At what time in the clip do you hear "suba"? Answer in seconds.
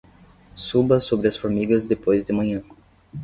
0.55-0.99